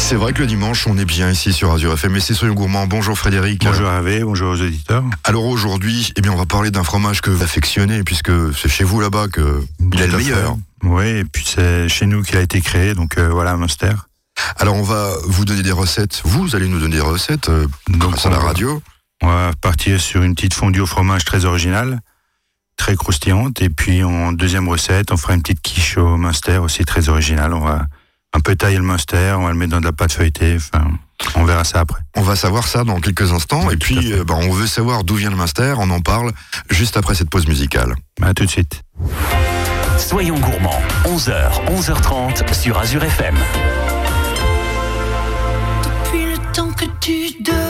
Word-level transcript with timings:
C'est 0.00 0.16
vrai 0.16 0.32
que 0.32 0.40
le 0.40 0.46
dimanche, 0.46 0.88
on 0.88 0.98
est 0.98 1.04
bien 1.04 1.30
ici 1.30 1.52
sur 1.52 1.70
Azure 1.70 1.92
FM 1.92 2.16
et 2.16 2.20
c'est 2.20 2.34
Soyons 2.34 2.54
Gourmands. 2.54 2.88
Bonjour 2.88 3.16
Frédéric. 3.16 3.62
Bonjour 3.64 3.88
Hervé, 3.88 4.24
bonjour 4.24 4.50
aux 4.50 4.60
auditeurs. 4.60 5.04
Alors 5.22 5.44
aujourd'hui, 5.44 6.12
eh 6.16 6.20
bien, 6.20 6.32
on 6.32 6.36
va 6.36 6.46
parler 6.46 6.72
d'un 6.72 6.82
fromage 6.82 7.20
que 7.20 7.30
vous 7.30 7.44
affectionnez 7.44 8.02
puisque 8.02 8.32
c'est 8.54 8.68
chez 8.68 8.82
vous 8.82 9.00
là-bas 9.00 9.28
que 9.28 9.62
il 9.92 10.00
est 10.00 10.08
le 10.08 10.16
meilleur. 10.16 10.56
Oui, 10.82 11.06
et 11.06 11.24
puis 11.24 11.44
c'est 11.46 11.88
chez 11.88 12.06
nous 12.06 12.22
qu'il 12.22 12.36
a 12.38 12.40
été 12.40 12.60
créé, 12.60 12.94
donc 12.94 13.18
euh, 13.18 13.28
voilà, 13.28 13.56
Munster. 13.56 13.92
Alors 14.56 14.74
on 14.74 14.82
va 14.82 15.12
vous 15.26 15.44
donner 15.44 15.62
des 15.62 15.70
recettes. 15.70 16.22
Vous 16.24 16.56
allez 16.56 16.66
nous 16.66 16.80
donner 16.80 16.96
des 16.96 17.02
recettes 17.02 17.48
euh, 17.48 17.68
Donc, 17.88 18.10
grâce 18.10 18.26
à 18.26 18.30
la 18.30 18.38
radio. 18.38 18.82
On 19.22 19.28
va 19.28 19.52
partir 19.60 20.00
sur 20.00 20.22
une 20.22 20.34
petite 20.34 20.54
fondue 20.54 20.80
au 20.80 20.86
fromage 20.86 21.24
très 21.24 21.44
originale, 21.44 22.00
très 22.76 22.96
croustillante. 22.96 23.62
Et 23.62 23.68
puis 23.68 24.02
en 24.02 24.32
deuxième 24.32 24.68
recette, 24.68 25.12
on 25.12 25.16
fera 25.16 25.34
une 25.34 25.42
petite 25.42 25.60
quiche 25.60 25.98
au 25.98 26.16
Munster 26.16 26.58
aussi 26.58 26.84
très 26.84 27.08
originale. 27.10 27.54
On 27.54 27.60
va 27.60 27.86
un 28.32 28.40
peu 28.40 28.54
tailler 28.56 28.76
le 28.76 28.82
Munster, 28.82 29.34
on 29.36 29.44
va 29.44 29.50
le 29.50 29.56
mettre 29.56 29.72
dans 29.72 29.80
de 29.80 29.84
la 29.84 29.92
pâte 29.92 30.12
feuilletée. 30.12 30.56
Enfin, 30.56 30.90
on 31.34 31.44
verra 31.44 31.64
ça 31.64 31.80
après. 31.80 32.00
On 32.16 32.22
va 32.22 32.36
savoir 32.36 32.66
ça 32.66 32.84
dans 32.84 33.00
quelques 33.00 33.32
instants. 33.32 33.62
Oui, 33.66 33.74
et 33.74 33.76
puis, 33.76 34.12
euh, 34.12 34.24
bah, 34.24 34.34
on 34.36 34.50
veut 34.50 34.66
savoir 34.66 35.04
d'où 35.04 35.16
vient 35.16 35.30
le 35.30 35.36
Munster. 35.36 35.74
On 35.78 35.90
en 35.90 36.00
parle 36.00 36.32
juste 36.70 36.96
après 36.96 37.14
cette 37.14 37.30
pause 37.30 37.46
musicale. 37.46 37.94
À 38.22 38.34
tout 38.34 38.44
de 38.44 38.50
suite. 38.50 38.82
Soyons 39.98 40.38
gourmands, 40.38 40.80
11h, 41.04 41.66
11h30 41.66 42.54
sur 42.54 42.78
Azure 42.78 43.04
FM. 43.04 43.36
Depuis 45.84 46.32
le 46.32 46.38
temps 46.52 46.72
que 46.72 46.86
tu 47.00 47.42
dors, 47.42 47.69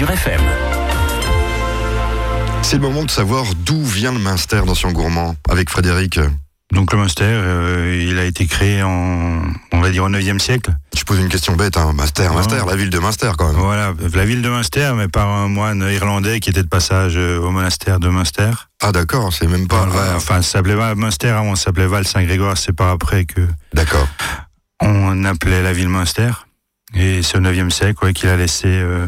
Azure 0.00 0.12
FM. 0.12 0.40
C'est 2.62 2.76
le 2.76 2.82
moment 2.82 3.04
de 3.04 3.10
savoir 3.10 3.44
d'où 3.54 3.84
vient 3.84 4.12
le 4.12 4.18
Minster 4.18 4.62
dans 4.64 4.74
Sion 4.74 4.92
Gourmand 4.92 5.36
avec 5.50 5.68
Frédéric. 5.68 6.18
Donc 6.72 6.94
le 6.94 6.98
Munster, 6.98 7.24
euh, 7.26 8.06
il 8.08 8.18
a 8.18 8.24
été 8.24 8.46
créé 8.46 8.82
en, 8.82 9.42
on 9.72 9.80
va 9.80 9.90
dire, 9.90 10.04
au 10.04 10.08
9e 10.08 10.38
siècle. 10.38 10.70
Je 10.96 11.04
pose 11.04 11.18
une 11.18 11.28
question 11.28 11.54
bête, 11.54 11.76
hein. 11.76 11.92
Munster. 11.92 12.30
Munster, 12.32 12.62
la 12.66 12.76
ville 12.76 12.88
de 12.88 12.98
Munster 12.98 13.32
quand 13.36 13.48
même. 13.48 13.60
Voilà, 13.60 13.92
la 14.14 14.24
ville 14.24 14.40
de 14.40 14.48
Munster, 14.48 14.90
mais 14.96 15.08
par 15.08 15.28
un 15.28 15.48
moine 15.48 15.86
irlandais 15.92 16.40
qui 16.40 16.48
était 16.48 16.62
de 16.62 16.68
passage 16.68 17.18
euh, 17.18 17.38
au 17.38 17.50
monastère 17.50 18.00
de 18.00 18.08
Munster. 18.08 18.52
Ah 18.80 18.92
d'accord, 18.92 19.34
c'est 19.34 19.48
même 19.48 19.68
pas... 19.68 19.84
Voilà, 19.84 20.16
enfin, 20.16 20.40
ça 20.40 20.52
s'appelait 20.52 20.94
Munster 20.94 21.28
avant, 21.28 21.56
ça 21.56 21.64
s'appelait 21.64 21.86
Val-Saint-Grégoire, 21.86 22.56
c'est 22.56 22.72
par 22.72 22.88
après 22.88 23.26
que 23.26 23.42
D'accord. 23.74 24.08
on 24.80 25.26
appelait 25.26 25.62
la 25.62 25.74
ville 25.74 25.90
Munster. 25.90 26.30
Et 26.94 27.22
c'est 27.22 27.36
au 27.36 27.42
9e 27.42 27.68
siècle 27.68 28.02
ouais, 28.02 28.14
qu'il 28.14 28.30
a 28.30 28.36
laissé 28.38 28.66
euh, 28.66 29.06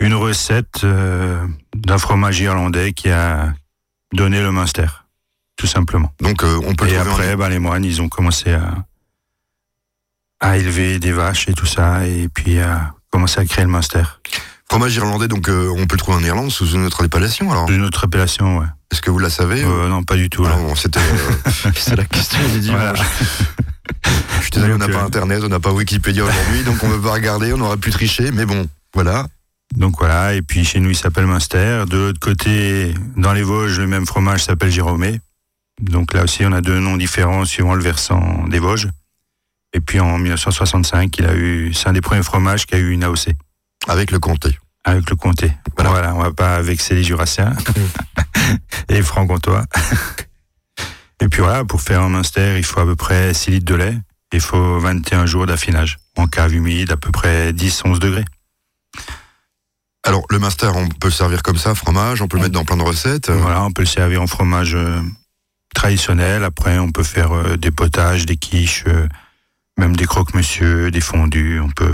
une 0.00 0.14
recette 0.14 0.82
euh, 0.84 1.46
d'un 1.74 1.98
fromage 1.98 2.38
irlandais 2.40 2.92
qui 2.92 3.08
a 3.10 3.52
donné 4.12 4.40
le 4.40 4.52
Munster, 4.52 4.86
tout 5.56 5.66
simplement. 5.66 6.12
Donc 6.20 6.44
euh, 6.44 6.60
on 6.66 6.74
peut 6.74 6.86
Et 6.86 6.92
le 6.92 6.96
trouver 6.96 7.10
en- 7.10 7.12
après, 7.12 7.36
bah, 7.36 7.48
les 7.48 7.58
moines, 7.58 7.84
ils 7.84 8.02
ont 8.02 8.08
commencé 8.08 8.52
à, 8.52 8.74
à 10.40 10.56
élever 10.58 10.98
des 10.98 11.12
vaches 11.12 11.48
et 11.48 11.54
tout 11.54 11.66
ça, 11.66 12.06
et 12.06 12.28
puis 12.28 12.58
à 12.60 12.94
commencer 13.10 13.40
à 13.40 13.44
créer 13.46 13.64
le 13.64 13.70
Munster. 13.70 14.02
Fromage 14.68 14.94
irlandais, 14.96 15.28
donc 15.28 15.48
euh, 15.48 15.72
on 15.76 15.86
peut 15.86 15.94
le 15.94 15.98
trouver 16.00 16.18
en 16.18 16.24
Irlande 16.24 16.50
sous 16.50 16.66
une 16.72 16.84
autre 16.86 17.04
appellation 17.04 17.50
alors? 17.52 17.70
Une 17.70 17.84
autre 17.84 18.04
appellation, 18.04 18.58
ouais. 18.58 18.66
Est-ce 18.92 19.00
que 19.00 19.10
vous 19.10 19.18
la 19.18 19.30
savez 19.30 19.62
Euh, 19.64 19.88
non, 19.88 20.02
pas 20.04 20.16
du 20.16 20.28
tout. 20.28 20.44
Ah 20.46 20.56
non, 20.56 20.74
c'était 20.74 20.98
euh, 21.00 21.70
c'est 21.74 21.96
la 21.96 22.04
question 22.04 22.38
du 22.52 22.60
dimanche. 22.60 22.80
Voilà. 22.80 23.02
Je 24.38 24.42
suis 24.42 24.50
désolé, 24.50 24.74
on 24.74 24.78
n'a 24.78 24.88
pas 24.88 25.02
internet, 25.02 25.40
on 25.44 25.48
n'a 25.48 25.60
pas 25.60 25.72
Wikipédia 25.72 26.24
aujourd'hui, 26.24 26.62
donc 26.64 26.82
on 26.82 26.88
ne 26.88 26.94
peut 26.96 27.02
pas 27.02 27.12
regarder, 27.12 27.52
on 27.52 27.60
aurait 27.60 27.76
pu 27.76 27.90
tricher, 27.90 28.30
mais 28.32 28.44
bon, 28.44 28.66
voilà. 28.92 29.26
Donc 29.74 29.98
voilà, 29.98 30.34
et 30.34 30.42
puis 30.42 30.64
chez 30.64 30.80
nous, 30.80 30.90
il 30.90 30.96
s'appelle 30.96 31.26
Munster. 31.26 31.84
De 31.88 31.96
l'autre 31.98 32.20
côté, 32.20 32.94
dans 33.16 33.32
les 33.32 33.42
Vosges, 33.42 33.78
le 33.78 33.86
même 33.86 34.06
fromage 34.06 34.44
s'appelle 34.44 34.70
Jérôme. 34.70 35.04
Donc 35.82 36.14
là 36.14 36.22
aussi, 36.24 36.44
on 36.46 36.52
a 36.52 36.60
deux 36.62 36.78
noms 36.78 36.96
différents 36.96 37.44
suivant 37.44 37.74
le 37.74 37.82
versant 37.82 38.46
des 38.48 38.58
Vosges. 38.58 38.88
Et 39.74 39.80
puis 39.80 40.00
en 40.00 40.18
1965, 40.18 41.18
il 41.18 41.26
a 41.26 41.34
eu, 41.34 41.74
c'est 41.74 41.88
un 41.88 41.92
des 41.92 42.00
premiers 42.00 42.22
fromages 42.22 42.64
qui 42.66 42.74
a 42.74 42.78
eu 42.78 42.92
une 42.92 43.04
AOC 43.04 43.28
Avec 43.88 44.10
le 44.10 44.18
comté. 44.18 44.58
avec 44.84 45.10
le 45.10 45.16
comté. 45.16 45.52
Voilà. 45.76 45.90
Voilà, 45.90 46.14
on 46.14 46.22
va 46.22 46.32
pas 46.32 46.62
vexer 46.62 46.94
les 46.94 47.04
Jurassiens 47.04 47.52
et 48.88 48.94
les 48.94 49.02
Franc-Comtois. 49.02 49.64
et 51.20 51.28
puis 51.28 51.42
voilà, 51.42 51.64
pour 51.64 51.82
faire 51.82 52.00
un 52.02 52.08
Munster, 52.08 52.56
il 52.56 52.64
faut 52.64 52.80
à 52.80 52.84
peu 52.86 52.96
près 52.96 53.34
6 53.34 53.50
litres 53.50 53.66
de 53.66 53.74
lait. 53.74 53.98
Il 54.32 54.40
faut 54.40 54.78
21 54.78 55.26
jours 55.26 55.46
d'affinage 55.46 55.98
en 56.16 56.26
cave 56.26 56.54
humide, 56.54 56.92
à 56.92 56.96
peu 56.96 57.10
près 57.10 57.52
10-11 57.52 57.98
degrés. 57.98 58.24
Alors, 60.06 60.24
le 60.30 60.38
Munster, 60.38 60.70
on 60.72 60.88
peut 60.88 61.08
le 61.08 61.12
servir 61.12 61.42
comme 61.42 61.56
ça, 61.56 61.74
fromage, 61.74 62.22
on 62.22 62.28
peut 62.28 62.36
le 62.36 62.44
mettre 62.44 62.54
dans 62.54 62.64
plein 62.64 62.76
de 62.76 62.82
recettes. 62.82 63.28
Voilà, 63.28 63.64
on 63.64 63.72
peut 63.72 63.82
le 63.82 63.86
servir 63.86 64.22
en 64.22 64.28
fromage 64.28 64.76
euh, 64.76 65.00
traditionnel. 65.74 66.44
Après, 66.44 66.78
on 66.78 66.92
peut 66.92 67.02
faire 67.02 67.32
euh, 67.32 67.56
des 67.56 67.72
potages, 67.72 68.24
des 68.24 68.36
quiches, 68.36 68.84
euh, 68.86 69.08
même 69.76 69.96
des 69.96 70.06
croque-monsieur, 70.06 70.92
des 70.92 71.00
fondus. 71.00 71.58
On 71.58 71.70
peut 71.70 71.92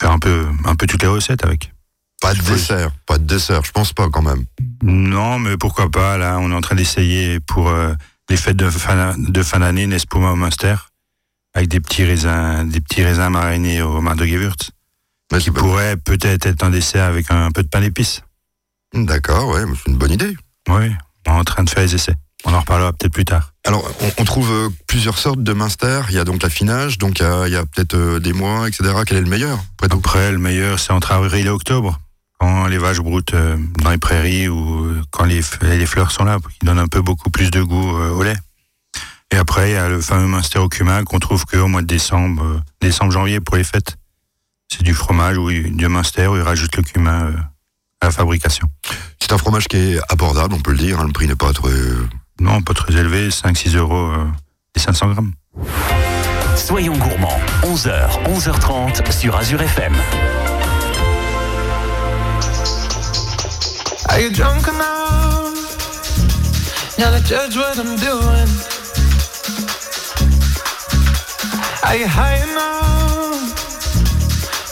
faire 0.00 0.10
un 0.10 0.18
peu, 0.18 0.44
un 0.64 0.74
peu 0.74 0.88
toutes 0.88 1.02
les 1.02 1.08
recettes 1.08 1.44
avec. 1.44 1.72
Pas 2.20 2.34
de 2.34 2.40
dessert, 2.40 2.90
pas 3.06 3.18
de 3.18 3.24
dessert, 3.24 3.64
je 3.64 3.70
pense 3.70 3.92
pas 3.92 4.08
quand 4.08 4.22
même. 4.22 4.44
Non, 4.82 5.38
mais 5.38 5.56
pourquoi 5.56 5.88
pas 5.88 6.18
Là, 6.18 6.38
on 6.40 6.50
est 6.50 6.54
en 6.54 6.60
train 6.60 6.76
d'essayer 6.76 7.38
pour 7.40 7.72
les 8.28 8.36
fêtes 8.36 8.56
de 8.56 8.70
fin, 8.70 9.16
de 9.16 9.42
fin 9.42 9.58
d'année, 9.58 9.82
une 9.82 9.92
espuma 9.92 10.30
au 10.30 10.36
Munster, 10.36 10.76
avec 11.52 11.68
des 11.68 11.80
petits 11.80 12.04
raisins, 12.04 12.68
des 12.68 12.80
petits 12.80 13.02
raisins 13.02 13.28
marinés 13.28 13.82
au 13.82 14.00
mar 14.00 14.14
de 14.14 14.24
Gewürz, 14.24 14.70
qui 15.38 15.44
c'est 15.46 15.50
pas- 15.52 15.60
pourrait 15.60 15.96
peut-être 15.96 16.46
être 16.46 16.62
un 16.64 16.70
dessert 16.70 17.04
avec 17.04 17.30
un, 17.30 17.50
peu 17.50 17.62
de 17.62 17.68
pain 17.68 17.80
d'épices. 17.80 18.22
D'accord, 18.94 19.48
ouais, 19.48 19.62
c'est 19.76 19.90
une 19.90 19.98
bonne 19.98 20.12
idée. 20.12 20.36
Oui, 20.68 20.90
on 21.26 21.30
est 21.30 21.38
en 21.38 21.44
train 21.44 21.62
de 21.64 21.70
faire 21.70 21.82
les 21.82 21.94
essais. 21.94 22.14
On 22.44 22.52
en 22.52 22.60
reparlera 22.60 22.92
peut-être 22.92 23.12
plus 23.12 23.24
tard. 23.24 23.52
Alors, 23.64 23.88
on, 24.00 24.10
on 24.22 24.24
trouve 24.24 24.50
euh, 24.50 24.68
plusieurs 24.88 25.16
sortes 25.16 25.42
de 25.42 25.52
Munster. 25.52 26.02
Il 26.08 26.14
y 26.16 26.18
a 26.18 26.24
donc 26.24 26.42
l'affinage, 26.42 26.98
donc 26.98 27.20
il 27.20 27.22
y 27.22 27.26
a, 27.26 27.46
il 27.46 27.52
y 27.52 27.56
a 27.56 27.64
peut-être 27.64 27.94
euh, 27.94 28.18
des 28.18 28.32
mois, 28.32 28.66
etc. 28.68 28.92
Quel 29.06 29.18
est 29.18 29.20
le 29.22 29.28
meilleur 29.30 29.58
après 29.80 29.96
Après, 29.96 30.32
le 30.32 30.38
meilleur, 30.38 30.78
c'est 30.80 30.92
entre 30.92 31.12
avril 31.12 31.46
et 31.46 31.50
octobre. 31.50 32.00
Quand 32.40 32.66
les 32.66 32.78
vaches 32.78 32.98
broutent 32.98 33.34
euh, 33.34 33.56
dans 33.80 33.90
les 33.90 33.98
prairies 33.98 34.48
ou 34.48 34.86
euh, 34.86 35.02
quand 35.12 35.24
les, 35.24 35.40
les 35.62 35.86
fleurs 35.86 36.10
sont 36.10 36.24
là, 36.24 36.38
qui 36.58 36.66
donnent 36.66 36.80
un 36.80 36.88
peu 36.88 37.00
beaucoup 37.00 37.30
plus 37.30 37.52
de 37.52 37.62
goût 37.62 37.96
euh, 37.96 38.10
au 38.10 38.24
lait. 38.24 38.36
Et 39.32 39.36
après, 39.36 39.70
il 39.70 39.74
y 39.74 39.76
a 39.76 39.88
le 39.88 40.00
fameux 40.00 40.26
Munster 40.26 40.58
au 40.58 40.68
cumin 40.68 41.04
qu'on 41.04 41.20
trouve 41.20 41.44
qu'au 41.46 41.68
mois 41.68 41.82
de 41.82 41.86
décembre, 41.86 42.42
euh, 42.44 42.60
décembre-janvier 42.80 43.38
pour 43.38 43.56
les 43.56 43.64
fêtes. 43.64 43.96
C'est 44.72 44.84
du 44.84 44.94
fromage 44.94 45.36
ou 45.36 45.50
du 45.50 45.86
Munster 45.88 46.28
où 46.28 46.36
ils 46.36 46.40
rajoutent 46.40 46.76
le 46.76 46.82
cumin 46.82 47.26
euh, 47.26 47.36
à 48.00 48.06
la 48.06 48.10
fabrication. 48.10 48.66
C'est 49.20 49.30
un 49.30 49.36
fromage 49.36 49.68
qui 49.68 49.76
est 49.76 50.00
abordable, 50.08 50.54
on 50.54 50.60
peut 50.60 50.70
le 50.72 50.78
dire. 50.78 50.98
hein, 50.98 51.04
le 51.06 51.12
prix 51.12 51.26
n'est 51.26 51.36
pas 51.36 51.52
très. 51.52 51.68
Non, 52.40 52.62
pas 52.62 52.72
très 52.72 52.94
élevé, 52.94 53.28
5-6 53.28 53.76
euros 53.76 53.94
euh, 54.12 54.26
et 54.74 54.80
500 54.80 55.10
grammes. 55.12 55.32
Soyons 56.56 56.96
gourmands, 56.96 57.38
11h, 57.64 58.24
11h30 58.24 59.12
sur 59.12 59.36
Azure 59.36 59.60
FM. 59.60 59.94
Are 64.08 64.20
you 64.20 64.30
drunk 64.30 64.68
enough? 64.68 65.52
Now 66.98 67.10
to 67.10 67.20
judge 67.20 67.58
what 67.58 67.76
I'm 67.78 67.96
doing? 67.96 68.48
Are 71.84 71.96
you 71.96 72.06
high 72.06 72.42
enough? 72.42 73.01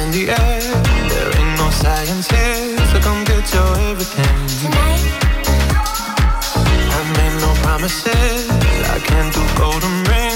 in 0.00 0.10
the 0.16 0.24
air. 0.30 0.60
There 1.12 1.30
ain't 1.38 1.54
no 1.58 1.68
science 1.70 2.28
here, 2.30 2.78
so 2.90 2.96
come 3.06 3.24
get 3.24 3.44
your 3.54 3.72
everything. 3.90 4.38
Tonight. 4.60 5.04
I 6.96 7.00
made 7.18 7.36
no 7.44 7.50
promises. 7.62 8.48
I 8.96 8.98
can't 9.08 9.30
do 9.36 9.42
golden 9.62 9.96
rings, 10.10 10.35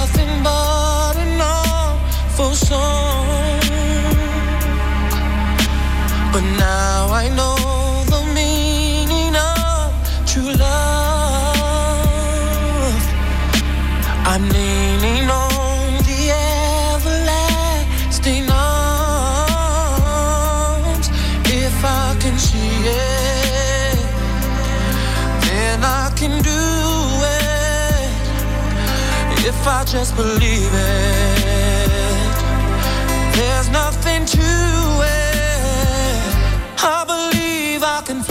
for 2.37 2.53
song, 2.53 3.59
But 6.31 6.43
now 6.57 7.11
I 7.11 7.27
know 7.37 7.55
the 8.13 8.23
meaning 8.33 9.35
of 9.35 9.91
true 10.25 10.53
love. 10.53 11.91
I'm 14.31 14.43
leaning 14.49 15.29
on 15.29 15.97
the 16.09 16.31
everlasting 16.93 18.49
arms. 18.49 19.87
If 21.45 21.83
I 21.83 22.15
can 22.21 22.37
see 22.39 22.75
it, 22.87 23.97
then 25.45 25.83
I 25.83 26.11
can 26.15 26.41
do 26.41 26.61
it. 27.43 28.11
If 29.45 29.67
I 29.67 29.83
just 29.83 30.15
believe 30.15 30.73
it. 30.73 31.70
There's 33.41 33.69
nothing 33.69 34.23
to 34.23 34.39
it. 34.39 36.21
I 36.77 37.03
believe 37.07 37.81
I 37.81 38.03
can. 38.05 38.30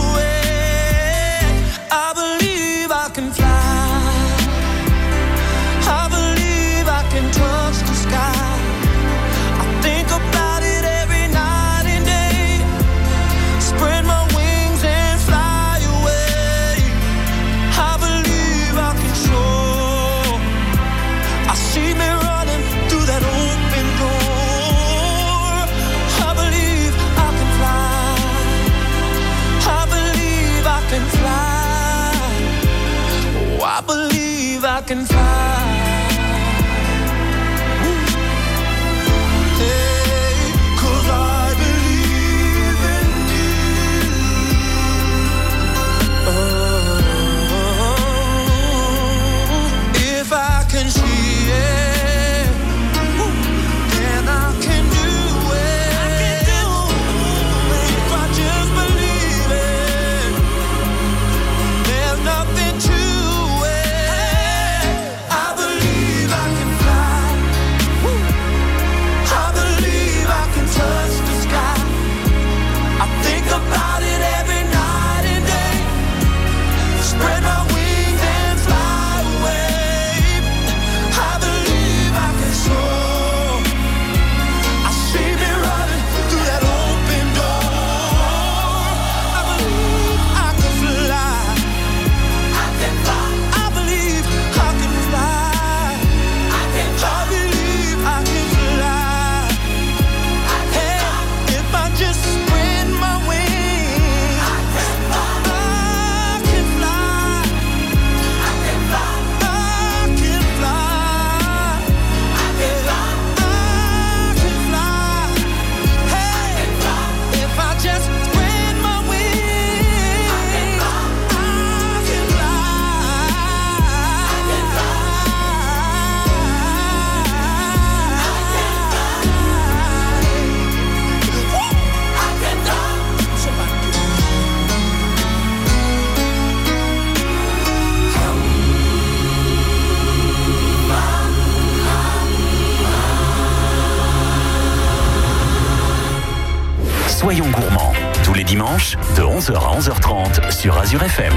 dimanches, 148.51 148.97
de 149.15 149.21
11h 149.21 149.53
à 149.53 149.79
11h30 149.79 150.51
sur 150.51 150.77
Azure 150.77 151.03
FM. 151.03 151.33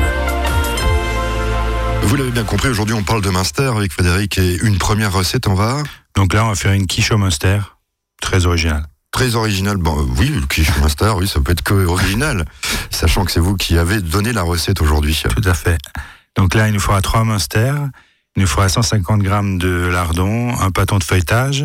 Vous 2.03 2.17
l'avez 2.17 2.33
bien 2.33 2.43
compris, 2.43 2.69
aujourd'hui 2.69 2.95
on 2.95 3.05
parle 3.05 3.23
de 3.23 3.31
Munster 3.31 3.71
avec 3.77 3.93
Frédéric 3.93 4.37
et 4.39 4.57
une 4.65 4.79
première 4.79 5.13
recette, 5.13 5.47
on 5.47 5.55
va 5.55 5.83
Donc 6.17 6.33
là, 6.33 6.45
on 6.45 6.49
va 6.49 6.55
faire 6.55 6.73
une 6.73 6.87
quiche 6.87 7.13
au 7.13 7.19
Munster, 7.19 7.61
très 8.21 8.47
originale. 8.47 8.85
Très 9.13 9.37
original. 9.37 9.77
Bon, 9.77 9.97
euh, 9.97 10.07
oui, 10.17 10.29
le 10.29 10.47
quiche 10.47 10.77
Munster, 10.79 11.13
oui, 11.17 11.29
ça 11.29 11.41
peut 11.41 11.53
être 11.53 11.63
que 11.63 11.75
original, 11.87 12.47
sachant 12.91 13.25
que 13.25 13.31
c'est 13.31 13.41
vous 13.41 13.55
qui 13.55 13.79
avez 13.79 14.01
donné 14.01 14.33
la 14.33 14.43
recette 14.43 14.81
aujourd'hui. 14.81 15.23
Tout 15.29 15.49
à 15.49 15.55
fait. 15.55 15.79
Donc 16.37 16.55
là, 16.55 16.67
il 16.67 16.75
nous 16.75 16.81
faudra 16.81 17.01
trois 17.01 17.23
Munster, 17.23 17.75
il 18.35 18.43
nous 18.43 18.49
faudra 18.49 18.69
150 18.69 19.23
grammes 19.23 19.59
de 19.59 19.87
lardon, 19.87 20.59
un 20.59 20.71
pâton 20.71 20.99
de 20.99 21.05
feuilletage, 21.05 21.65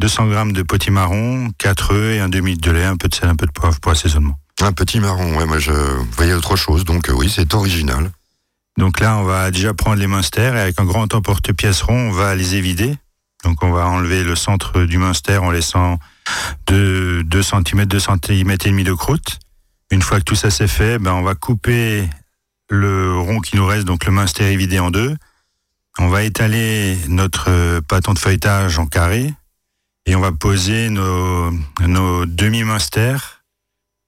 200 0.00 0.28
grammes 0.28 0.52
de 0.52 0.62
potimarron, 0.62 1.50
4 1.58 1.94
œufs 1.94 2.16
et 2.16 2.20
un 2.20 2.28
demi 2.28 2.56
de 2.56 2.70
lait, 2.70 2.84
un 2.84 2.96
peu 2.96 3.08
de 3.08 3.14
sel, 3.14 3.28
un 3.28 3.36
peu 3.36 3.46
de 3.46 3.52
poivre 3.52 3.78
pour 3.80 3.92
assaisonnement. 3.92 4.38
Un 4.60 4.72
petit 4.72 5.00
marron, 5.00 5.36
ouais, 5.36 5.46
moi 5.46 5.58
je 5.58 5.72
voyais 6.16 6.34
autre 6.34 6.56
chose, 6.56 6.84
donc 6.84 7.08
euh, 7.08 7.12
oui, 7.12 7.30
c'est 7.34 7.52
original. 7.54 8.10
Donc 8.78 9.00
là, 9.00 9.18
on 9.18 9.24
va 9.24 9.50
déjà 9.50 9.74
prendre 9.74 9.96
les 9.96 10.06
Munster 10.06 10.52
et 10.54 10.60
avec 10.60 10.80
un 10.80 10.84
grand 10.84 11.12
emporte-pièce 11.14 11.82
rond, 11.82 12.08
on 12.08 12.12
va 12.12 12.34
les 12.34 12.54
évider. 12.54 12.96
Donc 13.44 13.62
on 13.62 13.72
va 13.72 13.86
enlever 13.86 14.22
le 14.22 14.36
centre 14.36 14.84
du 14.84 14.98
Munster 14.98 15.38
en 15.38 15.50
laissant 15.50 15.98
2, 16.68 17.24
2 17.24 17.42
cm, 17.42 17.84
2 17.86 17.98
cm 17.98 18.50
et 18.50 18.56
demi 18.56 18.84
de 18.84 18.92
croûte. 18.92 19.40
Une 19.90 20.00
fois 20.00 20.18
que 20.18 20.24
tout 20.24 20.36
ça 20.36 20.50
c'est 20.50 20.68
fait, 20.68 20.98
ben 20.98 21.12
on 21.12 21.22
va 21.22 21.34
couper 21.34 22.08
le 22.70 23.18
rond 23.18 23.40
qui 23.40 23.56
nous 23.56 23.66
reste, 23.66 23.84
donc 23.84 24.06
le 24.06 24.12
Munster 24.12 24.52
évidé 24.52 24.78
en 24.78 24.90
deux. 24.90 25.16
On 25.98 26.08
va 26.08 26.22
étaler 26.22 26.96
notre 27.08 27.50
euh, 27.50 27.80
pâton 27.82 28.14
de 28.14 28.18
feuilletage 28.18 28.78
en 28.78 28.86
carré 28.86 29.34
et 30.06 30.14
on 30.16 30.20
va 30.20 30.32
poser 30.32 30.88
nos, 30.90 31.50
nos 31.86 32.26
demi-Munster 32.26 33.16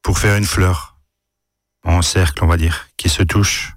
pour 0.02 0.18
faire 0.18 0.36
une 0.36 0.44
fleur 0.46 0.96
en 1.84 2.02
cercle, 2.02 2.42
on 2.44 2.46
va 2.46 2.56
dire, 2.56 2.86
qui 2.96 3.08
se 3.08 3.22
touche. 3.22 3.72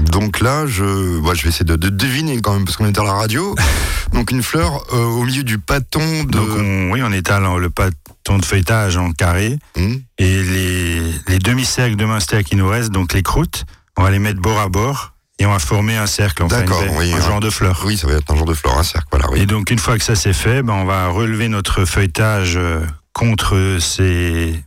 Donc 0.00 0.40
là, 0.40 0.66
je, 0.66 1.20
bah, 1.20 1.32
je 1.34 1.42
vais 1.42 1.50
essayer 1.50 1.64
de, 1.64 1.76
de 1.76 1.90
deviner 1.90 2.40
quand 2.40 2.54
même, 2.54 2.64
parce 2.64 2.76
qu'on 2.76 2.86
est 2.86 2.98
à 2.98 3.04
la 3.04 3.12
radio. 3.12 3.54
Donc 4.12 4.30
une 4.30 4.42
fleur 4.42 4.82
euh, 4.94 5.04
au 5.04 5.24
milieu 5.24 5.42
du 5.44 5.58
pâton 5.58 6.24
de... 6.24 6.30
Donc 6.30 6.48
on, 6.50 6.90
oui, 6.92 7.02
on 7.02 7.12
étale 7.12 7.44
en- 7.44 7.58
le 7.58 7.70
pâton 7.70 8.38
de 8.38 8.44
feuilletage 8.44 8.96
en 8.96 9.12
carré 9.12 9.58
Hmm. 9.76 9.96
et 10.18 10.42
les, 10.42 11.12
les 11.28 11.38
demi-cercles 11.38 11.96
de 11.96 12.04
Munster 12.04 12.42
qui 12.44 12.56
nous 12.56 12.68
restent, 12.68 12.90
donc 12.90 13.12
les 13.12 13.22
croûtes, 13.22 13.64
on 13.96 14.02
va 14.02 14.10
les 14.10 14.18
mettre 14.18 14.40
bord 14.40 14.58
à 14.58 14.68
bord 14.68 15.12
et 15.40 15.46
on 15.46 15.50
va 15.52 15.58
former 15.58 15.96
un 15.96 16.06
cercle, 16.06 16.42
enfin 16.44 16.62
une- 16.62 16.96
oui, 16.98 17.12
un 17.12 17.20
genre 17.20 17.40
de 17.40 17.50
fleur. 17.50 17.82
Oui, 17.86 17.96
ça 17.96 18.06
va 18.06 18.12
être 18.12 18.30
un 18.30 18.36
genre 18.36 18.44
de 18.44 18.54
fleur, 18.54 18.78
un 18.78 18.82
cercle, 18.82 19.08
voilà, 19.10 19.30
oui. 19.30 19.40
Et 19.40 19.46
donc 19.46 19.70
une 19.70 19.78
fois 19.78 19.96
que 19.98 20.04
ça 20.04 20.14
c'est 20.14 20.34
fait, 20.34 20.62
ben, 20.62 20.74
on 20.74 20.84
va 20.84 21.08
relever 21.08 21.48
notre 21.48 21.86
feuilletage 21.86 22.56
euh, 22.56 22.84
contre 23.14 23.78
ces, 23.80 24.62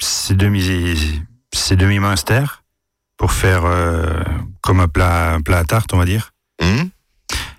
ces 0.00 0.34
demi 0.34 1.22
ces 1.54 1.76
demi 1.76 2.00
pour 3.18 3.32
faire 3.32 3.62
euh, 3.64 4.22
comme 4.62 4.80
un 4.80 4.88
plat, 4.88 5.34
un 5.34 5.42
plat 5.42 5.58
à 5.58 5.64
tarte, 5.64 5.92
on 5.92 5.98
va 5.98 6.04
dire. 6.06 6.32
Hmm. 6.62 6.84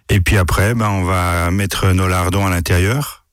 Et 0.10 0.20
puis 0.20 0.38
après, 0.38 0.74
ben, 0.74 0.90
on 0.90 1.04
va 1.04 1.52
mettre 1.52 1.88
nos 1.92 2.08
lardons 2.08 2.46
à 2.46 2.50
l'intérieur. 2.50 3.26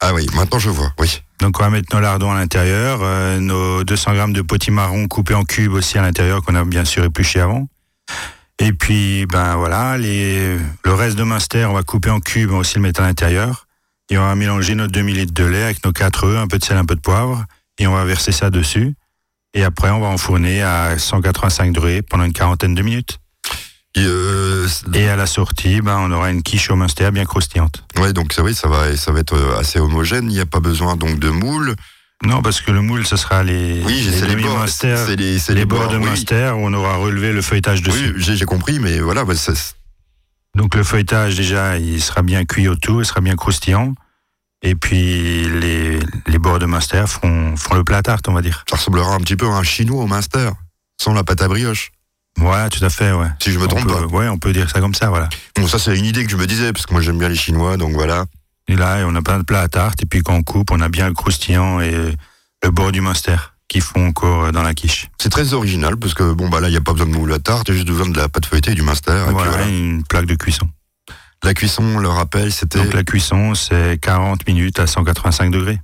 Ah 0.00 0.14
oui, 0.14 0.26
maintenant 0.34 0.58
je 0.58 0.70
vois, 0.70 0.92
oui. 0.98 1.22
Donc 1.40 1.58
on 1.60 1.62
va 1.62 1.70
mettre 1.70 1.94
nos 1.94 2.00
lardons 2.00 2.32
à 2.32 2.34
l'intérieur, 2.34 3.00
euh, 3.02 3.38
nos 3.38 3.84
200 3.84 4.14
grammes 4.14 4.32
de 4.32 4.42
potimarron 4.42 5.08
coupés 5.08 5.34
en 5.34 5.44
cubes 5.44 5.72
aussi 5.72 5.98
à 5.98 6.02
l'intérieur 6.02 6.42
qu'on 6.42 6.54
a 6.54 6.64
bien 6.64 6.84
sûr 6.84 7.04
épluché 7.04 7.40
avant. 7.40 7.68
Et 8.58 8.72
puis 8.72 9.26
ben 9.26 9.56
voilà, 9.56 9.98
les, 9.98 10.56
le 10.84 10.94
reste 10.94 11.16
de 11.16 11.24
Munster 11.24 11.66
on 11.66 11.74
va 11.74 11.82
couper 11.82 12.10
en 12.10 12.20
cubes, 12.20 12.50
on 12.50 12.54
va 12.54 12.58
aussi 12.60 12.76
le 12.76 12.82
mettre 12.82 13.00
à 13.00 13.06
l'intérieur. 13.06 13.66
Et 14.08 14.16
on 14.18 14.22
va 14.22 14.34
mélanger 14.34 14.74
notre 14.74 14.92
demi 14.92 15.12
litre 15.12 15.34
de 15.34 15.44
lait 15.44 15.64
avec 15.64 15.84
nos 15.84 15.92
4 15.92 16.24
œufs, 16.24 16.38
un 16.38 16.46
peu 16.46 16.58
de 16.58 16.64
sel, 16.64 16.76
un 16.76 16.84
peu 16.84 16.94
de 16.94 17.00
poivre, 17.00 17.44
et 17.78 17.86
on 17.86 17.92
va 17.92 18.04
verser 18.04 18.30
ça 18.32 18.50
dessus. 18.50 18.94
Et 19.52 19.64
après 19.64 19.90
on 19.90 20.00
va 20.00 20.06
enfourner 20.06 20.62
à 20.62 20.96
185 20.98 21.72
degrés 21.72 22.02
pendant 22.02 22.24
une 22.24 22.32
quarantaine 22.32 22.74
de 22.74 22.82
minutes. 22.82 23.18
Et, 23.96 24.04
euh, 24.04 24.66
Et 24.92 25.08
à 25.08 25.16
la 25.16 25.26
sortie, 25.26 25.80
ben 25.80 25.98
on 25.98 26.12
aura 26.12 26.30
une 26.30 26.42
quiche 26.42 26.70
au 26.70 26.76
Munster 26.76 27.10
bien 27.10 27.24
croustillante. 27.24 27.82
ouais, 27.98 28.12
donc 28.12 28.34
ça, 28.34 28.42
oui, 28.42 28.54
ça 28.54 28.68
va, 28.68 28.94
ça 28.94 29.10
va 29.10 29.20
être 29.20 29.34
euh, 29.34 29.58
assez 29.58 29.80
homogène. 29.80 30.30
Il 30.30 30.34
n'y 30.34 30.40
a 30.40 30.46
pas 30.46 30.60
besoin 30.60 30.96
donc 30.96 31.18
de 31.18 31.30
moule. 31.30 31.74
Non, 32.24 32.40
parce 32.42 32.60
que 32.60 32.70
le 32.70 32.80
moule, 32.80 33.06
ce 33.06 33.16
sera 33.16 33.42
les, 33.44 33.82
Oui, 33.84 34.00
les 34.02 34.10
c'est 34.12 34.26
les 34.26 34.36
bords. 34.36 34.64
les, 34.64 35.38
c'est 35.38 35.54
les 35.54 35.64
bords 35.66 35.88
de 35.88 35.98
oui. 35.98 36.04
Munster 36.06 36.52
où 36.56 36.60
on 36.66 36.72
aura 36.72 36.96
relevé 36.96 37.32
le 37.32 37.42
feuilletage 37.42 37.82
dessus. 37.82 38.14
Oui, 38.16 38.22
j'ai 38.36 38.44
compris, 38.46 38.78
mais 38.78 38.98
voilà, 39.00 39.24
bah, 39.24 39.34
ça- 39.36 39.52
Donc 40.54 40.74
le 40.74 40.82
feuilletage 40.82 41.36
déjà, 41.36 41.78
il 41.78 42.00
sera 42.02 42.22
bien 42.22 42.44
cuit 42.44 42.68
autour, 42.68 43.02
il 43.02 43.04
sera 43.06 43.20
bien 43.20 43.36
croustillant. 43.36 43.94
Et 44.62 44.74
puis 44.74 45.46
les, 45.60 45.98
les 46.26 46.38
bords 46.38 46.58
de 46.58 46.64
Munster 46.66 47.04
feront 47.06 47.54
le 47.74 47.84
plat 47.84 47.98
à 47.98 48.02
tarte, 48.02 48.26
on 48.28 48.32
va 48.32 48.40
dire. 48.40 48.64
ça 48.68 48.76
ressemblera 48.76 49.14
un 49.14 49.18
petit 49.20 49.36
peu 49.36 49.46
à 49.46 49.50
un 49.50 49.62
chinois 49.62 50.02
au 50.02 50.06
Munster, 50.06 50.50
sans 51.00 51.12
la 51.12 51.22
pâte 51.22 51.42
à 51.42 51.48
brioche, 51.48 51.90
Voilà, 52.38 52.70
tout 52.70 52.82
à 52.82 52.88
fait, 52.88 53.12
ouais. 53.12 53.28
si 53.40 53.52
je 53.52 53.58
me 53.58 53.64
On 53.64 53.68
trompe 53.68 53.86
peut, 53.86 53.92
pas. 53.92 54.06
ouais, 54.06 54.28
on 54.28 54.38
peut 54.38 54.54
dire 54.54 54.70
ça 54.70 54.80
comme 54.80 54.94
ça, 54.94 55.10
voilà. 55.10 55.28
Bon, 55.56 55.68
ça 55.68 55.78
c'est 55.78 55.96
une 55.96 56.06
idée 56.06 56.24
que 56.24 56.30
je 56.30 56.36
me 56.38 56.46
disais, 56.46 56.72
parce 56.72 56.86
que 56.86 56.92
moi 56.94 57.02
j'aime 57.02 57.18
bien 57.18 57.28
les 57.28 57.36
chinois, 57.36 57.76
donc 57.76 57.92
voilà. 57.92 58.24
Et 58.68 58.74
là, 58.76 59.04
on 59.06 59.14
a 59.14 59.22
plein 59.22 59.38
de 59.38 59.44
plats 59.44 59.60
à 59.62 59.68
tarte, 59.68 60.02
et 60.02 60.06
puis 60.06 60.22
quand 60.22 60.34
on 60.34 60.42
coupe, 60.42 60.70
on 60.72 60.80
a 60.80 60.88
bien 60.88 61.06
le 61.08 61.14
croustillant 61.14 61.80
et 61.80 62.14
le 62.64 62.70
bord 62.70 62.90
du 62.92 63.00
Munster 63.00 63.36
qui 63.68 63.80
font 63.80 64.06
encore 64.08 64.52
dans 64.52 64.62
la 64.62 64.74
quiche. 64.74 65.08
C'est 65.20 65.28
très 65.28 65.52
original, 65.52 65.96
parce 65.96 66.14
que 66.14 66.32
bon, 66.32 66.48
bah 66.48 66.60
là, 66.60 66.68
il 66.68 66.72
n'y 66.72 66.76
a 66.76 66.80
pas 66.80 66.92
besoin 66.92 67.06
de 67.06 67.12
moule 67.12 67.32
à 67.32 67.38
tarte, 67.38 67.68
il 67.68 67.72
y 67.72 67.74
a 67.74 67.76
juste 67.76 67.88
besoin 67.88 68.08
de 68.08 68.16
la 68.16 68.28
pâte 68.28 68.46
feuilletée 68.46 68.72
et 68.72 68.74
du 68.74 68.82
Munster. 68.82 69.12
et 69.12 69.24
puis 69.24 69.32
Voilà, 69.34 69.50
voilà. 69.50 69.68
une 69.68 70.04
plaque 70.04 70.26
de 70.26 70.34
cuisson. 70.34 70.68
La 71.44 71.52
cuisson, 71.54 71.98
le 71.98 72.08
rappel, 72.08 72.50
c'était. 72.52 72.82
Donc 72.82 72.94
la 72.94 73.04
cuisson, 73.04 73.54
c'est 73.54 73.98
40 74.00 74.46
minutes 74.48 74.78
à 74.80 74.86
185 74.86 75.50
degrés. 75.50 75.78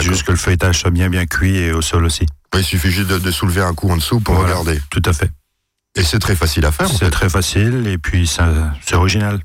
Juste 0.00 0.22
que 0.24 0.32
le 0.32 0.38
feuilletage 0.38 0.80
soit 0.80 0.90
bien 0.90 1.08
bien 1.10 1.26
cuit 1.26 1.56
et 1.56 1.72
au 1.72 1.82
sol 1.82 2.04
aussi. 2.04 2.26
Il 2.54 2.64
suffit 2.64 2.90
juste 2.90 3.08
de, 3.08 3.18
de 3.18 3.30
soulever 3.30 3.60
un 3.60 3.74
coup 3.74 3.90
en 3.90 3.96
dessous 3.96 4.20
pour 4.20 4.34
Voilà. 4.34 4.54
regarder. 4.56 4.80
Tout 4.90 5.02
à 5.04 5.12
fait. 5.12 5.30
Et 5.96 6.02
c'est 6.02 6.18
très 6.18 6.34
facile 6.34 6.64
à 6.64 6.72
faire. 6.72 6.86
en 6.90 6.92
C'est 6.92 7.04
fait. 7.06 7.10
très 7.10 7.28
facile 7.28 7.86
et 7.86 7.98
puis 7.98 8.26
ça, 8.26 8.72
c'est 8.84 8.94
original. 8.96 9.40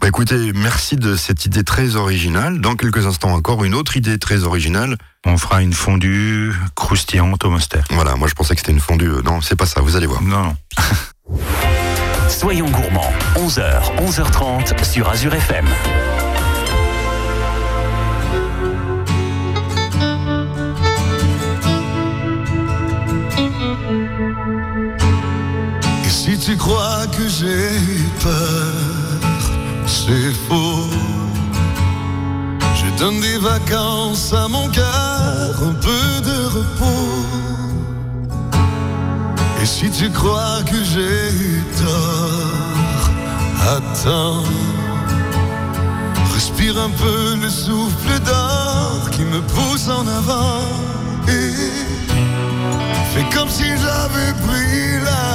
Bah 0.00 0.08
écoutez, 0.08 0.52
merci 0.54 0.96
de 0.96 1.16
cette 1.16 1.46
idée 1.46 1.64
très 1.64 1.96
originale. 1.96 2.60
Dans 2.60 2.76
quelques 2.76 3.06
instants 3.06 3.32
encore, 3.32 3.64
une 3.64 3.74
autre 3.74 3.96
idée 3.96 4.18
très 4.18 4.44
originale. 4.44 4.96
On 5.24 5.38
fera 5.38 5.62
une 5.62 5.72
fondue 5.72 6.52
croustillante 6.74 7.44
au 7.44 7.50
Munster. 7.50 7.80
Voilà, 7.90 8.14
moi 8.16 8.28
je 8.28 8.34
pensais 8.34 8.54
que 8.54 8.60
c'était 8.60 8.72
une 8.72 8.80
fondue. 8.80 9.08
Euh, 9.08 9.22
Non, 9.22 9.40
c'est 9.40 9.56
pas 9.56 9.66
ça, 9.66 9.80
vous 9.80 9.96
allez 9.96 10.06
voir. 10.06 10.22
Non, 10.22 10.42
non. 10.42 11.38
Soyons 12.28 12.68
gourmands, 12.68 13.12
11h, 13.36 13.96
11h30 13.98 14.84
sur 14.84 15.08
Azure 15.08 15.34
FM. 15.34 15.66
Donne 33.06 33.20
des 33.20 33.38
vacances 33.38 34.32
à 34.32 34.48
mon 34.48 34.68
cœur, 34.68 35.52
un 35.70 35.74
peu 35.74 36.06
de 36.28 36.38
repos. 36.56 37.14
Et 39.62 39.66
si 39.66 39.88
tu 39.90 40.10
crois 40.10 40.60
que 40.70 40.78
j'ai 40.82 41.28
eu 41.44 41.62
tort, 41.82 43.10
attends. 43.76 44.42
Respire 46.34 46.76
un 46.80 46.90
peu 46.90 47.36
le 47.40 47.48
souffle 47.48 48.18
d'or 48.26 49.10
qui 49.12 49.22
me 49.22 49.40
pousse 49.54 49.88
en 49.88 50.04
avant. 50.20 50.64
Et 51.28 51.52
Fais 53.12 53.26
comme 53.36 53.48
si 53.48 53.68
j'avais 53.82 54.32
pris 54.46 54.82
la 55.08 55.26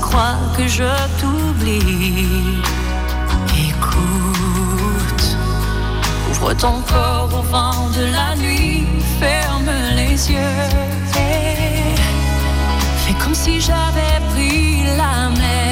crois 0.00 0.36
que 0.56 0.66
je 0.66 0.90
t'oublie, 1.20 2.62
écoute. 3.68 5.24
Ouvre 6.30 6.52
ton 6.54 6.80
corps 6.82 7.30
au 7.32 7.42
vent 7.42 7.88
de 7.96 8.04
la 8.12 8.36
nuit, 8.36 8.86
ferme 9.20 9.70
les 9.96 10.30
yeux. 10.30 10.62
et 11.16 11.94
Fais 13.02 13.14
comme 13.22 13.34
si 13.34 13.60
j'avais 13.60 14.18
pris 14.32 14.84
la 14.96 15.30
mer. 15.30 15.67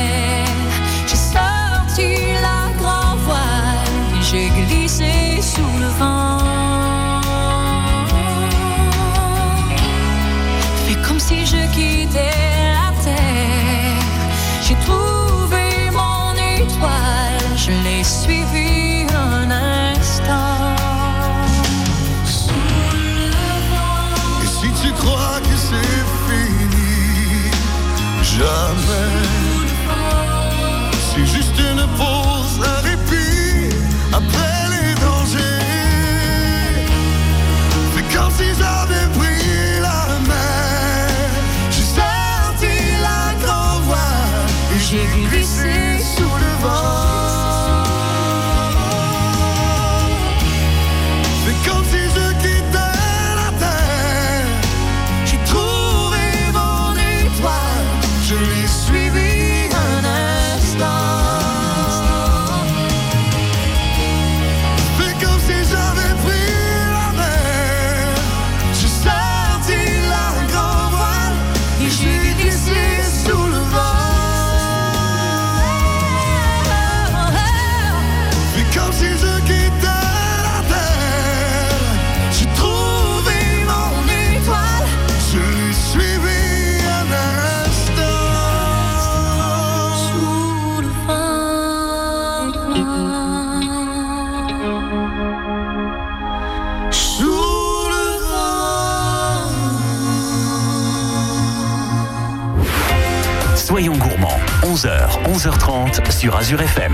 11h, 105.47 106.01
11h30 106.01 106.11
sur 106.11 106.35
Azure 106.35 106.61
FM. 106.61 106.93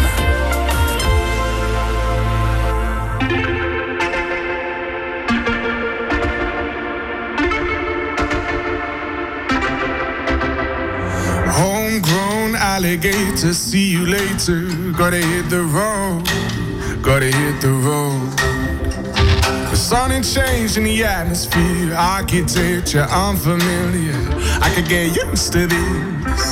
Homegrown 11.49 12.55
alligator, 12.57 13.55
see 13.55 13.91
you 13.93 14.05
later. 14.05 14.67
Gotta 14.93 15.17
hit 15.17 15.49
the 15.49 15.63
road, 15.63 16.23
gotta 17.03 17.27
hit 17.27 17.61
the 17.61 17.73
road. 17.73 18.33
The 19.71 19.77
sun 19.77 20.13
ain't 20.13 20.27
changed 20.27 20.77
in 20.77 20.85
the 20.85 21.05
atmosphere, 21.05 21.95
architecture 21.97 23.07
unfamiliar. 23.11 24.15
I 24.61 24.71
could 24.75 24.89
get 24.89 25.17
used 25.17 25.53
to 25.53 25.67
this. 25.67 26.52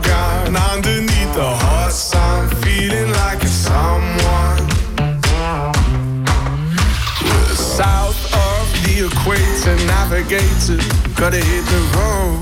equator. 10.21 10.77
Gotta 11.15 11.37
hit 11.37 11.65
the 11.65 11.81
road, 11.97 12.41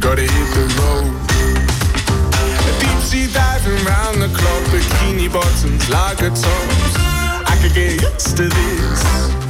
gotta 0.00 0.22
hit 0.22 0.48
the 0.54 0.66
road. 0.80 1.12
Deep 2.80 3.00
sea 3.00 3.26
diving 3.32 3.84
round 3.84 4.22
the 4.22 4.28
clock, 4.28 4.62
bikini 4.72 5.32
bottoms, 5.32 5.88
lager 5.88 6.30
tops. 6.30 6.94
I 7.52 7.58
could 7.60 7.74
get 7.74 8.00
used 8.02 8.36
to 8.36 8.48
this. 8.48 9.49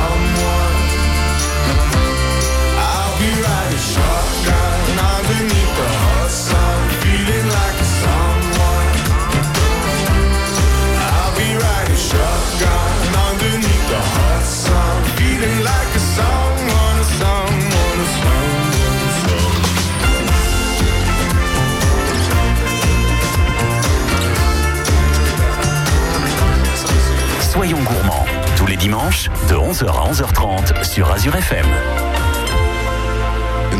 De 29.11 29.55
11h 29.55 29.87
à 29.87 30.09
11h30 30.09 30.85
sur 30.85 31.11
Azure 31.11 31.35
FM. 31.35 31.65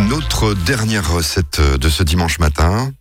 Notre 0.10 0.54
dernière 0.54 1.10
recette 1.10 1.62
de 1.62 1.90
ce 1.90 2.04
dimanche 2.04 2.38
matin. 2.40 2.92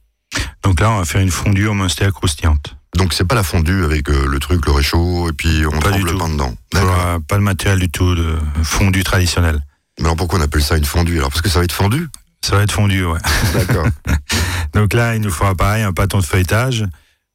Donc 0.62 0.79
là, 0.79 0.93
on 0.93 0.99
va 0.99 1.05
faire 1.05 1.21
une 1.21 1.33
fondue 1.33 1.66
au 1.66 1.75
Munster 1.75 2.09
croustillante. 2.14 2.77
Donc 2.97 3.14
c'est 3.14 3.25
pas 3.25 3.35
la 3.35 3.43
fondue 3.43 3.83
avec 3.83 4.09
euh, 4.09 4.27
le 4.29 4.38
truc, 4.38 4.64
le 4.66 4.71
réchaud, 4.71 5.29
et 5.29 5.33
puis 5.33 5.64
on 5.66 5.73
Pas 5.81 5.90
trempe 5.90 6.05
le 6.05 6.16
pain 6.16 6.29
dedans. 6.29 6.55
Pas, 6.71 7.19
pas 7.27 7.37
le 7.37 7.43
matériel 7.43 7.81
du 7.81 7.90
tout 7.90 8.14
de 8.14 8.38
fondue 8.62 9.03
traditionnelle. 9.03 9.59
Mais 9.99 10.05
alors 10.05 10.16
pourquoi 10.16 10.38
on 10.38 10.43
appelle 10.43 10.62
ça 10.62 10.77
une 10.77 10.85
fondue 10.85 11.19
Alors? 11.19 11.31
Parce 11.31 11.43
que 11.43 11.49
ça 11.49 11.59
va 11.59 11.64
être 11.64 11.73
fondu 11.73 12.09
Ça 12.45 12.55
va 12.55 12.62
être 12.62 12.73
fondu, 12.73 13.05
ouais. 13.05 13.19
D'accord. 13.55 13.87
Donc 14.75 14.93
là, 14.93 15.16
il 15.16 15.21
nous 15.21 15.33
faudra 15.33 15.57
pareil 15.57 15.83
un 15.83 15.93
pâton 15.93 16.19
de 16.19 16.25
feuilletage. 16.25 16.85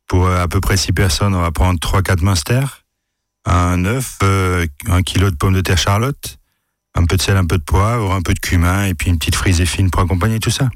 Pour 0.07 0.27
euh, 0.27 0.41
à 0.41 0.47
peu 0.47 0.61
près 0.61 0.77
6 0.77 0.93
personnes, 0.93 1.35
on 1.35 1.41
va 1.41 1.51
prendre 1.51 1.77
3-4 1.79 2.23
Munster, 2.23 2.61
un 3.45 3.85
œuf, 3.85 4.17
euh, 4.23 4.65
un 4.89 5.01
kilo 5.01 5.29
de 5.29 5.35
pommes 5.35 5.53
de 5.53 5.61
terre 5.61 5.77
charlotte, 5.77 6.37
un 6.95 7.05
peu 7.05 7.17
de 7.17 7.21
sel, 7.21 7.37
un 7.37 7.45
peu 7.45 7.57
de 7.57 7.63
poivre, 7.63 8.13
un 8.13 8.21
peu 8.21 8.33
de 8.33 8.39
cumin 8.39 8.85
et 8.85 8.93
puis 8.93 9.09
une 9.09 9.17
petite 9.17 9.35
frisée 9.35 9.65
fine 9.65 9.89
pour 9.91 10.01
accompagner 10.01 10.39
tout 10.39 10.49
ça. 10.49 10.69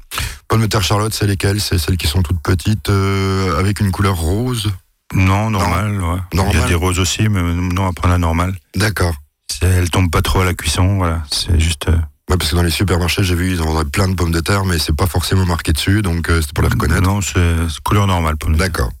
Pommes 0.48 0.60
de 0.62 0.66
terre 0.66 0.82
Charlotte, 0.82 1.14
c'est 1.14 1.26
lesquelles? 1.26 1.60
C'est 1.60 1.78
celles 1.78 1.96
qui 1.96 2.06
sont 2.06 2.22
toutes 2.22 2.42
petites 2.42 2.88
euh, 2.90 3.58
avec 3.58 3.80
une 3.80 3.90
couleur 3.90 4.16
rose? 4.16 4.70
Non, 5.14 5.50
normal, 5.50 6.00
ouais. 6.00 6.18
Il 6.32 6.36
y 6.38 6.40
a 6.40 6.44
Normal. 6.44 6.68
des 6.68 6.74
roses 6.74 6.98
aussi, 7.00 7.28
mais 7.28 7.42
non, 7.42 7.92
prendre 7.92 8.12
la 8.12 8.18
normale. 8.18 8.54
D'accord. 8.76 9.14
C'est- 9.50 9.66
Elle 9.66 9.90
tombe 9.90 10.10
pas 10.10 10.22
trop 10.22 10.40
à 10.40 10.44
la 10.44 10.54
cuisson, 10.54 10.96
voilà. 10.98 11.22
C'est 11.30 11.58
juste. 11.58 11.88
euh, 11.88 11.96
Ouais, 12.28 12.36
parce 12.36 12.50
que 12.50 12.54
dans 12.54 12.62
les 12.62 12.70
supermarchés, 12.70 13.24
j'ai 13.24 13.34
vu, 13.34 13.50
ils 13.50 13.60
en 13.60 13.64
vendraient 13.64 13.84
plein 13.86 14.06
de 14.06 14.14
pommes 14.14 14.30
de 14.30 14.38
terre, 14.38 14.64
mais 14.64 14.78
c'est 14.78 14.94
pas 14.94 15.08
forcément 15.08 15.44
marqué 15.46 15.72
dessus, 15.72 16.00
donc 16.00 16.30
euh, 16.30 16.40
c'était 16.40 16.52
pour 16.52 16.62
les 16.62 16.68
reconnaître. 16.70 17.02
Non, 17.02 17.20
c'est 17.20 17.56
c'est 17.68 17.80
couleur 17.82 18.06
normale. 18.06 18.36
D'accord. 18.50 18.92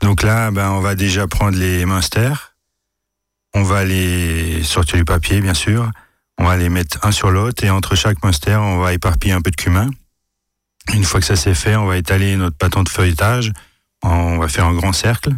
Donc 0.00 0.22
là, 0.22 0.52
ben, 0.52 0.70
on 0.70 0.80
va 0.80 0.94
déjà 0.94 1.26
prendre 1.26 1.58
les 1.58 1.84
Munster. 1.86 2.30
On 3.54 3.62
va 3.62 3.84
les 3.84 4.62
sortir 4.62 4.96
du 4.96 5.04
papier, 5.04 5.40
bien 5.40 5.54
sûr. 5.54 5.90
On 6.38 6.44
va 6.44 6.56
les 6.56 6.68
mettre 6.68 6.98
un 7.04 7.12
sur 7.12 7.30
l'autre 7.30 7.64
et 7.64 7.70
entre 7.70 7.94
chaque 7.94 8.22
Munster, 8.22 8.56
on 8.56 8.78
va 8.78 8.94
éparpiller 8.94 9.34
un 9.34 9.42
peu 9.42 9.50
de 9.50 9.56
cumin. 9.56 9.90
Une 10.94 11.04
fois 11.04 11.20
que 11.20 11.26
ça 11.26 11.36
c'est 11.36 11.54
fait, 11.54 11.76
on 11.76 11.86
va 11.86 11.96
étaler 11.96 12.36
notre 12.36 12.56
pâton 12.56 12.82
de 12.82 12.88
feuilletage. 12.88 13.52
On 14.02 14.38
va 14.38 14.48
faire 14.48 14.66
un 14.66 14.74
grand 14.74 14.92
cercle. 14.92 15.30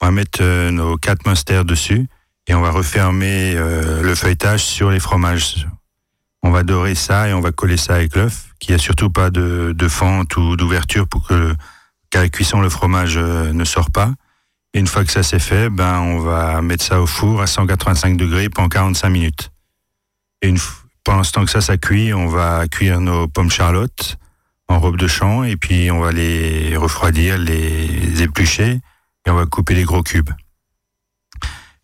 On 0.00 0.06
va 0.06 0.12
mettre 0.12 0.40
euh, 0.40 0.70
nos 0.70 0.96
quatre 0.96 1.26
Munster 1.26 1.62
dessus 1.64 2.08
et 2.48 2.54
on 2.54 2.60
va 2.60 2.70
refermer 2.70 3.54
euh, 3.54 4.02
le 4.02 4.14
feuilletage 4.14 4.64
sur 4.64 4.90
les 4.90 4.98
fromages. 4.98 5.68
On 6.42 6.50
va 6.50 6.64
dorer 6.64 6.96
ça 6.96 7.28
et 7.28 7.32
on 7.32 7.40
va 7.40 7.52
coller 7.52 7.76
ça 7.76 7.94
avec 7.94 8.16
l'œuf, 8.16 8.46
qu'il 8.58 8.74
n'y 8.74 8.80
a 8.80 8.82
surtout 8.82 9.10
pas 9.10 9.30
de, 9.30 9.72
de 9.76 9.88
fente 9.88 10.36
ou 10.36 10.56
d'ouverture 10.56 11.06
pour 11.06 11.28
que 11.28 11.54
qu'à 12.10 12.20
la 12.20 12.28
cuisson 12.28 12.60
le 12.60 12.68
fromage 12.68 13.16
euh, 13.16 13.52
ne 13.52 13.64
sort 13.64 13.92
pas. 13.92 14.12
Une 14.74 14.86
fois 14.86 15.04
que 15.04 15.12
ça 15.12 15.22
c'est 15.22 15.38
fait, 15.38 15.68
ben 15.68 15.98
on 16.00 16.18
va 16.18 16.62
mettre 16.62 16.84
ça 16.84 17.00
au 17.00 17.06
four 17.06 17.42
à 17.42 17.46
185 17.46 18.16
degrés 18.16 18.48
pendant 18.48 18.68
45 18.68 19.08
minutes. 19.10 19.50
Pendant 21.04 21.22
ce 21.24 21.32
temps 21.32 21.44
que 21.44 21.50
ça 21.50 21.60
ça 21.60 21.76
cuit, 21.76 22.14
on 22.14 22.26
va 22.26 22.66
cuire 22.68 23.00
nos 23.00 23.28
pommes 23.28 23.50
charlotte 23.50 24.16
en 24.68 24.80
robe 24.80 24.96
de 24.96 25.06
champ 25.06 25.44
et 25.44 25.56
puis 25.56 25.90
on 25.90 26.00
va 26.00 26.12
les 26.12 26.76
refroidir, 26.76 27.38
les 27.38 28.22
éplucher 28.22 28.80
et 29.26 29.30
on 29.30 29.34
va 29.34 29.46
couper 29.46 29.74
les 29.74 29.84
gros 29.84 30.02
cubes. 30.02 30.30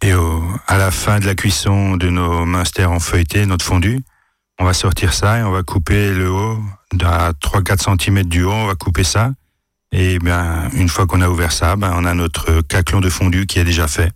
Et 0.03 0.13
à 0.67 0.79
la 0.79 0.91
fin 0.91 1.19
de 1.19 1.27
la 1.27 1.35
cuisson 1.35 1.97
de 1.97 2.09
nos 2.09 2.47
Munster 2.47 2.87
en 2.87 3.01
feuilleté, 3.01 3.45
notre 3.47 3.65
fondu, 3.65 4.01
on 4.59 4.65
va 4.65 4.73
sortir 4.73 5.13
ça 5.13 5.39
et 5.39 5.43
on 5.43 5.51
va 5.51 5.63
couper 5.63 6.13
le 6.13 6.31
haut 6.31 6.59
à 7.03 7.33
3-4 7.33 7.99
cm 8.01 8.25
du 8.25 8.45
haut, 8.45 8.53
on 8.53 8.67
va 8.67 8.75
couper 8.75 9.05
ça. 9.05 9.33
Et 9.93 10.19
bien, 10.19 10.69
une 10.75 10.89
fois 10.89 11.07
qu'on 11.07 11.21
a 11.23 11.29
ouvert 11.29 11.53
ça, 11.53 11.77
ben, 11.77 11.93
on 11.97 12.05
a 12.05 12.15
notre 12.15 12.61
caclon 12.63 13.01
de 13.01 13.09
fondu 13.09 13.47
qui 13.47 13.59
est 13.59 13.65
déjà 13.65 13.89
fait. 13.89 14.11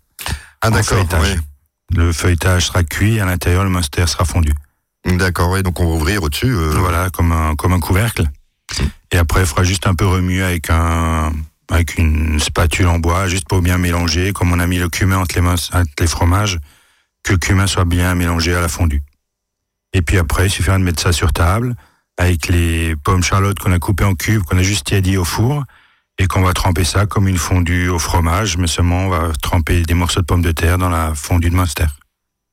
Ah 0.60 0.70
d'accord. 0.70 1.06
Le 1.94 2.12
feuilletage 2.12 2.66
sera 2.66 2.84
cuit, 2.84 3.20
à 3.20 3.24
l'intérieur, 3.24 3.64
le 3.64 3.70
Munster 3.70 4.06
sera 4.06 4.24
fondu. 4.24 4.52
D'accord, 5.04 5.50
ouais, 5.50 5.62
donc 5.62 5.80
on 5.80 5.86
va 5.88 5.94
ouvrir 5.94 6.22
au-dessus. 6.22 6.54
euh, 6.54 6.70
Voilà, 6.76 7.10
comme 7.10 7.32
un, 7.32 7.54
comme 7.56 7.72
un 7.72 7.80
couvercle. 7.80 8.24
Et 9.10 9.18
après, 9.18 9.40
il 9.40 9.46
fera 9.46 9.64
juste 9.64 9.86
un 9.86 9.94
peu 9.94 10.06
remuer 10.06 10.42
avec 10.42 10.70
un, 10.70 11.32
avec 11.70 11.98
une 11.98 12.38
spatule 12.40 12.86
en 12.86 12.98
bois, 12.98 13.28
juste 13.28 13.46
pour 13.48 13.60
bien 13.60 13.76
mélanger, 13.78 14.32
comme 14.32 14.52
on 14.52 14.58
a 14.58 14.66
mis 14.66 14.78
le 14.78 14.88
cumin 14.88 15.18
entre 15.18 15.38
les, 15.38 15.46
entre 15.46 15.74
les 16.00 16.06
fromages, 16.06 16.58
que 17.24 17.32
le 17.32 17.38
cumin 17.38 17.66
soit 17.66 17.84
bien 17.84 18.14
mélangé 18.14 18.54
à 18.54 18.60
la 18.60 18.68
fondue. 18.68 19.02
Et 19.92 20.00
puis 20.00 20.16
après, 20.18 20.46
il 20.46 20.50
suffira 20.50 20.78
de 20.78 20.82
mettre 20.84 21.02
ça 21.02 21.12
sur 21.12 21.32
table, 21.32 21.74
avec 22.18 22.48
les 22.48 22.94
pommes 22.96 23.22
charlotte 23.22 23.58
qu'on 23.58 23.72
a 23.72 23.78
coupées 23.78 24.04
en 24.04 24.14
cubes, 24.14 24.42
qu'on 24.42 24.58
a 24.58 24.62
juste 24.62 24.86
tiédi 24.86 25.16
au 25.16 25.24
four, 25.24 25.64
et 26.18 26.26
qu'on 26.26 26.42
va 26.42 26.52
tremper 26.52 26.84
ça 26.84 27.06
comme 27.06 27.28
une 27.28 27.38
fondue 27.38 27.88
au 27.88 27.98
fromage, 27.98 28.56
mais 28.56 28.66
seulement 28.66 29.06
on 29.06 29.08
va 29.08 29.32
tremper 29.40 29.82
des 29.82 29.94
morceaux 29.94 30.20
de 30.20 30.26
pommes 30.26 30.42
de 30.42 30.52
terre 30.52 30.78
dans 30.78 30.90
la 30.90 31.14
fondue 31.14 31.50
de 31.50 31.56
Munster. 31.56 31.86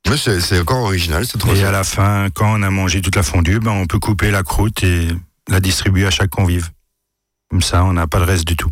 ouais, 0.08 0.16
c'est 0.16 0.60
encore 0.60 0.84
original, 0.84 1.26
c'est 1.26 1.38
trop 1.38 1.54
Et 1.54 1.64
à 1.64 1.70
la 1.70 1.84
fin, 1.84 2.28
quand 2.34 2.58
on 2.58 2.62
a 2.62 2.70
mangé 2.70 3.00
toute 3.00 3.16
la 3.16 3.22
fondue, 3.22 3.60
ben, 3.60 3.72
on 3.72 3.86
peut 3.86 3.98
couper 3.98 4.30
la 4.30 4.42
croûte 4.42 4.82
et 4.82 5.08
la 5.48 5.60
distribuer 5.60 6.06
à 6.06 6.10
chaque 6.10 6.30
convive. 6.30 6.70
Comme 7.50 7.62
ça, 7.62 7.84
on 7.84 7.92
n'a 7.92 8.06
pas 8.06 8.18
le 8.18 8.24
reste 8.24 8.46
du 8.46 8.56
tout. 8.56 8.70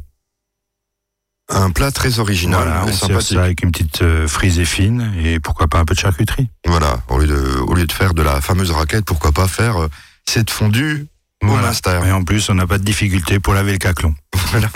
Un 1.51 1.70
plat 1.70 1.90
très 1.90 2.18
original 2.18 2.62
voilà, 2.62 2.85
on 2.87 2.92
sert 2.92 3.22
ça 3.22 3.42
avec 3.42 3.62
une 3.62 3.72
petite 3.72 4.03
euh, 4.03 4.29
frisée 4.29 4.66
fine 4.66 5.14
et 5.18 5.40
pourquoi 5.40 5.66
pas 5.66 5.79
un 5.79 5.87
peu 5.87 5.94
de 5.94 5.98
charcuterie. 5.98 6.51
Voilà, 6.66 7.01
au 7.09 7.18
lieu, 7.18 7.27
de, 7.27 7.59
au 7.61 7.74
lieu 7.74 7.87
de 7.87 7.92
faire 7.92 8.12
de 8.12 8.20
la 8.22 8.42
fameuse 8.42 8.70
raquette, 8.70 9.07
pourquoi 9.07 9.33
pas 9.33 9.48
faire 9.48 9.79
euh, 9.79 9.88
cette 10.29 10.51
fondue 10.51 11.07
au 11.43 11.47
Voilà. 11.47 11.69
Munster. 11.69 12.01
Et 12.07 12.12
en 12.12 12.23
plus, 12.23 12.49
on 12.51 12.55
n'a 12.55 12.67
pas 12.67 12.79
de 12.79 12.85
difficulté 12.85 13.41
pour 13.41 13.55
laver 13.55 13.73
le 13.73 13.79
caclon. 13.79 14.14
Voilà. 14.51 14.69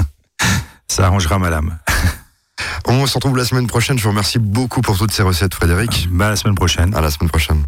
Ça 0.88 1.07
arrangera 1.07 1.38
madame. 1.38 1.79
On 2.87 3.07
se 3.07 3.15
retrouve 3.15 3.37
la 3.37 3.45
semaine 3.45 3.67
prochaine. 3.67 3.97
Je 3.99 4.03
vous 4.03 4.11
remercie 4.11 4.38
beaucoup 4.38 4.83
pour 4.83 4.99
toutes 4.99 5.12
ces 5.12 5.23
recettes, 5.23 5.55
Frédéric. 5.55 6.09
Bah, 6.11 6.27
à 6.27 6.31
la 6.31 6.37
semaine 6.37 6.55
prochaine. 6.55 6.95
À 6.95 7.01
la 7.01 7.11
semaine 7.11 7.31
prochaine. 7.31 7.61